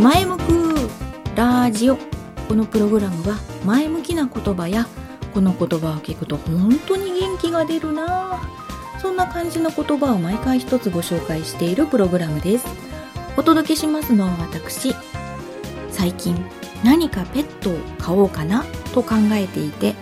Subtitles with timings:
[0.00, 0.74] 前向く
[1.36, 1.98] ラジオ
[2.48, 4.86] このプログラムは前向きな言葉や
[5.34, 8.40] この言葉を聞くと本当に元気が出るな。
[9.02, 12.66] そんな感じの言葉を毎回一つご紹介しているプログラムです。
[13.36, 14.94] お届けしますのは私。
[15.90, 16.34] 最近
[16.82, 18.64] 何かペットを買おうかな？
[18.94, 19.94] と考えていて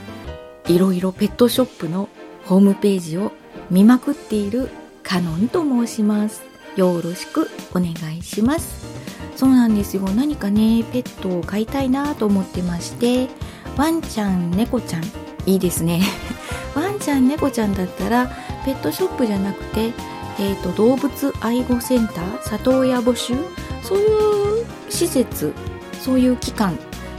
[0.68, 2.08] いろいろペットショップの
[2.44, 3.32] ホームページを
[3.68, 4.70] 見まくっている
[5.02, 6.44] カノンと申します。
[6.76, 8.97] よろしくお願いします。
[9.38, 10.02] そうなんですよ。
[10.02, 13.28] 何かねペットを飼いたいなと思ってまして
[13.76, 15.04] ワンちゃん猫ちゃん。
[15.46, 16.02] いいですね。
[16.74, 18.26] ワンちゃん猫ちゃんだったら
[18.64, 19.92] ペットショップじゃなくて、
[20.40, 23.36] えーと、動物愛護センター里親募集。
[23.84, 25.54] そういう施設。
[26.00, 26.76] そういう機関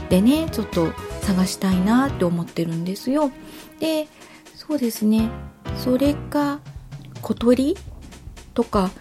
[0.10, 3.32] でねちょっと探したいなって思ってるんですよ。
[3.80, 4.10] で
[4.56, 5.30] そうですね。
[5.78, 6.60] それか
[7.22, 7.78] 小鳥
[8.54, 8.92] とか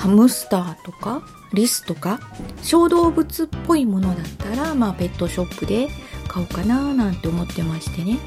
[0.00, 1.20] ハムスターとか
[1.52, 2.20] リスとか
[2.62, 5.88] 小動物っぽいものだったら、まあ、ペットショップで
[6.26, 8.18] 買おうかななんて思ってましてね。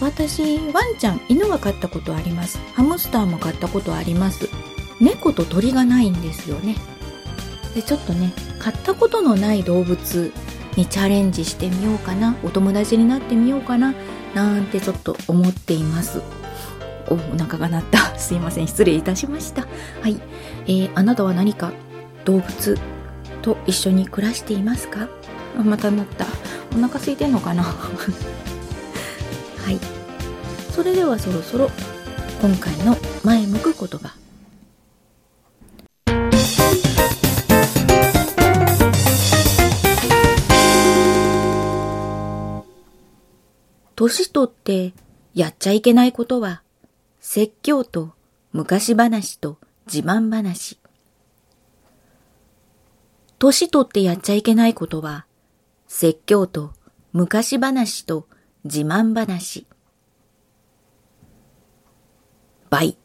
[0.00, 2.58] 私ワンちゃん犬は飼ったことあります。
[2.72, 4.48] ハムスターも飼ったことあります。
[4.98, 6.76] 猫と鳥がないんですよね。
[7.74, 10.32] でちょっとね飼ったことのない動物
[10.76, 12.36] にチャレンジしてみようかな。
[12.42, 13.94] お友達になってみようかな。
[14.34, 16.22] なんてちょっと思っています。
[17.08, 17.98] おお腹が鳴った。
[18.18, 18.66] すいません。
[18.66, 19.66] 失礼いたしました。
[20.02, 20.20] はい、
[20.66, 21.72] えー、あなたは何か
[22.24, 22.78] 動物
[23.42, 25.08] と一緒に暮らしていますか？
[25.64, 26.26] また鳴った。
[26.76, 27.62] お腹空いてんのかな？
[27.64, 27.70] は
[29.70, 29.78] い。
[30.74, 31.70] それではそろそろ
[32.42, 34.14] 今回の前向く言葉。
[43.96, 44.92] 年取って
[45.34, 46.62] やっちゃいけないことは
[47.28, 48.12] 説教と
[48.52, 49.58] 昔話と
[49.92, 50.78] 自慢話。
[53.40, 55.26] 年取ってやっちゃいけないことは
[55.88, 56.72] 説教と
[57.12, 58.28] 昔話と
[58.62, 59.66] 自慢話。
[62.70, 62.96] 倍、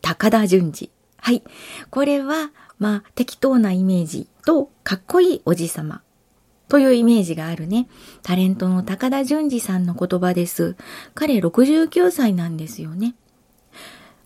[0.00, 0.90] 高田純次。
[1.18, 1.42] はい。
[1.90, 6.02] これは、まあ、適当なイメージと、かっこいいおじさま。
[6.68, 7.88] というイメージがあるね。
[8.22, 10.76] タレントの高田純次さんの言葉です。
[11.14, 13.14] 彼69歳なんですよね。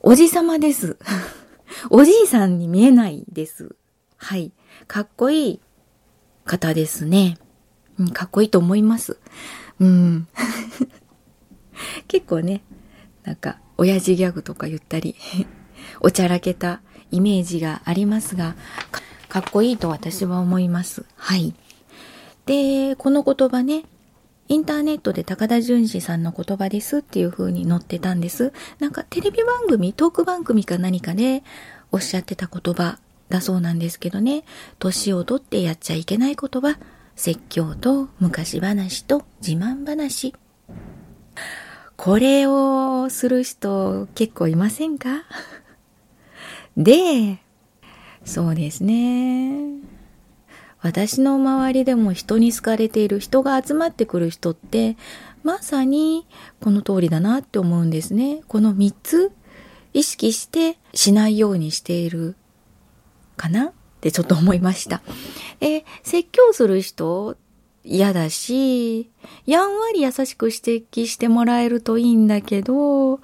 [0.03, 0.97] おじさまです。
[1.91, 3.77] おじいさんに見えないです。
[4.17, 4.53] はい。
[4.87, 5.61] かっこいい
[6.47, 7.37] 方ですね。
[7.99, 9.19] うん、かっこいいと思います。
[9.79, 10.27] うん。
[12.09, 12.63] 結構ね、
[13.25, 15.17] なんか、親父ギャグとか言ったり、
[16.01, 18.57] おちゃらけたイメージがありますが
[18.91, 21.05] か、かっこいいと私は思います。
[21.17, 21.55] はい。
[22.47, 23.85] で、この言葉ね、
[24.51, 28.53] インターネットで高田純次さんの言葉ですっていう風に載ってたんです。
[28.81, 31.45] なんかテレビ番組、トーク番組か何かで
[31.93, 34.43] おっしゃってた言葉だそうなんですけどね、
[34.81, 36.81] 年をとってやっちゃいけない言葉、
[37.15, 40.35] 説教と昔話と自慢話。
[41.97, 45.23] これをする人結構いませんか？
[46.77, 47.39] で、
[48.25, 49.90] そうですね。
[50.83, 54.97] 私の周りでも人に好かれている人が集まってくる人って、
[55.43, 56.27] まさに
[56.61, 58.43] この通りだなって思うんですね。
[58.49, 59.33] この3つ
[59.93, 62.37] 意識してしないようにしている
[63.37, 63.67] かな？
[63.67, 65.03] ってちょっと思いました。
[65.61, 67.37] え、説教する人
[67.85, 69.11] 嫌だし、
[69.47, 73.21] やんわり優しく指摘してもらえるといいんだけど、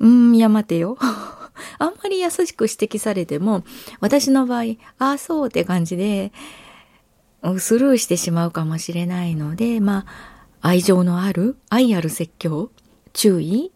[0.00, 0.98] うん、いや待てよ。
[1.78, 3.64] あんまり優しく指摘されても、
[4.00, 6.32] 私の場合、ああ、そうって感じで、
[7.58, 10.06] スルーしてしまうかもしれないので、ま
[10.60, 12.70] あ、愛情のある、愛ある説教、
[13.12, 13.72] 注意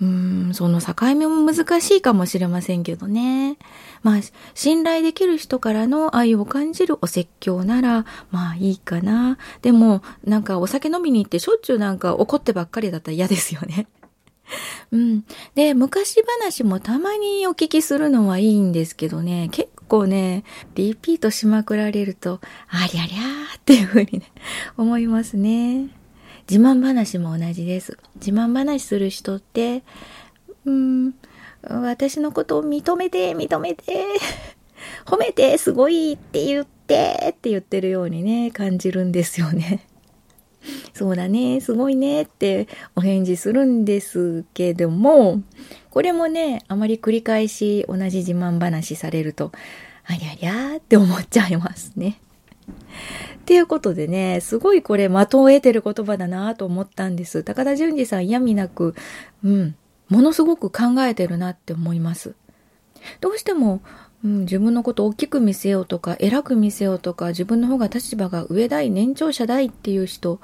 [0.00, 3.58] うーん、その境目も難しいかもしれませんけどね。
[4.02, 4.20] まあ、
[4.54, 9.36] 信頼できる人からの愛を感じるお説教なら、まあいいかな。
[9.60, 13.88] でも、なんかお酒飲みに行ってしょっちゅうなんか怒ってばっかりだったら嫌ですよね。
[14.90, 15.24] うん。
[15.54, 20.44] で、昔話もたまにお聞きするのはいいんですけどね、結構ね、
[20.76, 24.32] リピートしまくられると、ありゃりゃーっていうふうにね、
[24.76, 25.88] 思いますね。
[26.48, 27.98] 自慢話も同じです。
[28.14, 29.82] 自慢話する人って、
[30.64, 31.14] うん、
[31.62, 34.06] 私のことを認めて、認めて、
[35.04, 39.86] 褒めて、すごいって言って、って言ってるようにね、感じるんですよね。
[41.00, 45.40] そうだね、すごいねってお返事するんですけども、
[45.88, 49.50] これもね、あまり繰り返し同じ自慢話されると、
[50.04, 52.20] ありゃりゃーって思っちゃいますね。
[52.68, 57.44] っていうことでね、すごいこれ的を得てる言葉だなと思ったんです。
[57.44, 58.94] 高田純次さん嫌味なく、
[59.42, 59.74] うん、
[60.10, 62.34] ものすごく考えてるなって思います。
[63.22, 63.80] どうしても
[64.22, 70.40] うん、自分のこと大きく見せようとか、偉く見せようとか、自分の方が立場が上だい、年長者だいっていう人、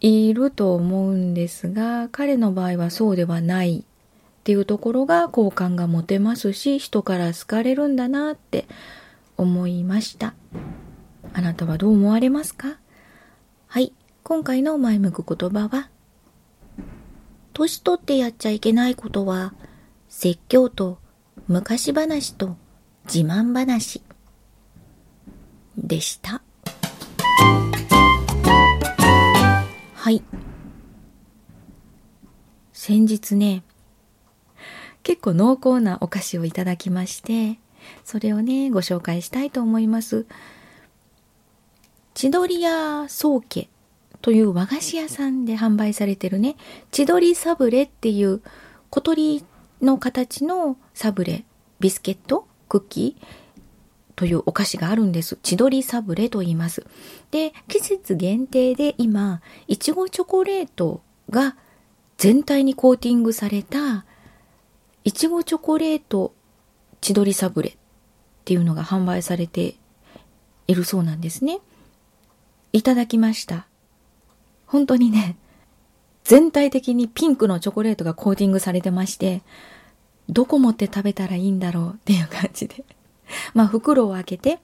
[0.00, 3.82] いると思うんですが、彼の場合はそうではないっ
[4.44, 8.66] ていうところが好感が持てますし、人から好かれるんだなって
[9.36, 10.34] 思いました。
[11.32, 12.78] あなたはどう思われますか？
[13.66, 13.92] はい。
[14.22, 15.90] 今回の前向く言葉は、
[17.52, 19.54] 年取ってやっちゃいけないことは、
[20.08, 20.98] 説教と
[21.48, 22.56] 昔話と
[23.06, 24.02] 自慢話
[25.76, 26.43] でした。
[30.04, 30.22] はい。
[32.74, 33.62] 先日ね、
[35.02, 37.58] 結構濃厚なお菓子をいただきまして、
[38.04, 40.26] それをね、ご紹介したいと思います。
[42.12, 43.70] 千鳥屋宗家
[44.20, 46.56] という和菓子屋さんで販売されてるね、
[46.90, 48.42] 千鳥サブレっていう
[48.90, 49.42] 小鳥
[49.80, 51.46] の形のサブレ、
[51.80, 53.43] ビスケットクッキー
[54.16, 55.38] というお菓子があるんです。
[55.42, 56.86] 千鳥サブレと言います。
[57.30, 61.56] で、季節限定で今、いちごチョコレートが
[62.16, 64.04] 全体にコーティングされた、
[65.04, 66.32] いちごチョコレート
[67.00, 67.76] 千鳥サブレっ
[68.44, 69.74] ていうのが販売されて
[70.66, 71.58] いるそうなんですね。
[72.72, 73.66] いただきました。
[74.66, 75.36] 本当にね、
[76.24, 79.42] 全体的にピンクのチョコレートがコーティングされてまして、
[80.28, 82.84] どこ持って食べたらいいんだろうっていう感じで。
[83.54, 84.58] まあ袋を開けて、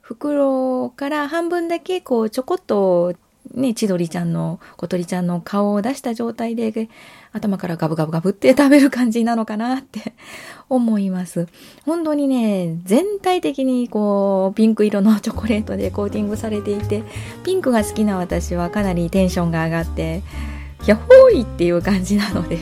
[0.00, 3.14] 袋から半分だけこうちょこっと
[3.54, 6.88] ね、千鳥ちゃんの、小鳥ちゃんの顔を出した状態で、
[7.32, 10.12] 頭からガブガブガブって食べる感じなのかなって
[10.68, 11.48] 思います。
[11.86, 17.02] 本当にね、全体的にこう、ピンク色のチョコレートでコーティングされていて、
[17.42, 20.22] ピンクが好きな私はかなりテンションが上がって、
[20.86, 22.58] やっほーいっていう感じなので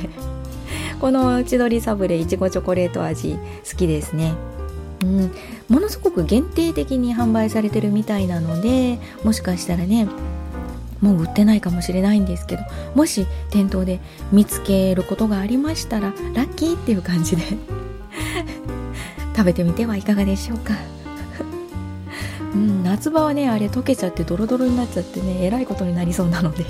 [1.01, 3.39] この千鳥サブレいちごチョコレート味
[3.71, 4.33] 好きですね。
[5.03, 5.33] うん、
[5.69, 10.09] ものすごく限定的に販売されてるみたいなのでもしかしたらね
[11.01, 12.63] もう売ってないかもしれないんですけど
[12.95, 14.01] もし店頭で
[14.33, 17.43] 見つけることがありましたらラッキーっていう感じで
[19.37, 20.75] 食べてみてはいかがでしょうか。
[22.55, 26.65] うん、夏場はねあれ溶けちゃってドロドロになっちゃってねえらいことになりそうなので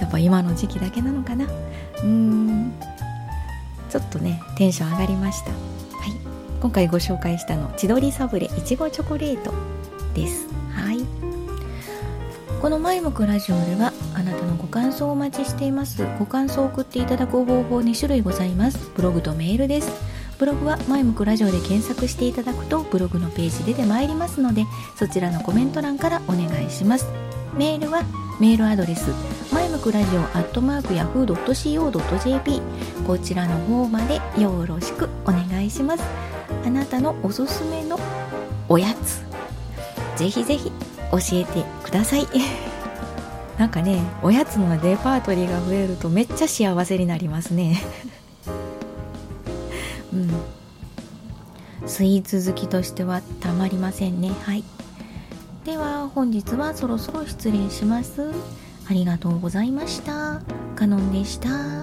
[0.00, 1.44] やっぱ今の時期だけなのかな。
[2.02, 2.72] うん。
[3.90, 5.75] ちょっとねテンション上がりました。
[6.60, 9.52] 今回ご紹介したの千鳥サブレいちごチョコレート
[10.14, 10.48] です。
[10.72, 11.00] はい。
[12.60, 16.04] この「前向くラジオ」ではあなたのご感想をお待ちしています。
[16.18, 18.90] ご感想を送っていただく方法2種類ございます。
[18.96, 19.90] ブログとメールです。
[20.38, 27.06] ブログは前向くラジオで検索していただくとブログのページ出てまいりますのでそちらのコメント欄からお願いします。
[27.56, 28.02] メールは
[28.38, 29.10] メールアドレス
[29.52, 32.60] 前向くラジオアットマークヤフー .co.jp
[33.06, 36.35] こちらの方までよろしくお願いします。
[36.66, 37.96] あなたのおすすめの
[38.68, 39.24] おやつ。
[40.18, 40.72] ぜひぜひ
[41.12, 42.26] 教えてください。
[43.56, 47.80] なんかねおやつのレパートリーが増えるとめっちゃ幸せになりますね。
[50.12, 50.30] うん。
[51.86, 54.32] スイーツ好きとしてはたまりませんね。
[54.44, 54.64] はい。
[55.64, 58.32] では本日はそろそろ失礼します。
[58.90, 60.42] ありがとうございました。
[60.74, 61.75] カノンでした。